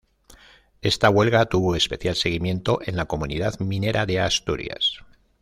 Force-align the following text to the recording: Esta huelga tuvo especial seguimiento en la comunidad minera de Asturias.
Esta 0.81 1.11
huelga 1.11 1.45
tuvo 1.45 1.75
especial 1.75 2.15
seguimiento 2.15 2.79
en 2.83 2.95
la 2.95 3.05
comunidad 3.05 3.59
minera 3.59 4.07
de 4.07 4.19
Asturias. 4.19 4.97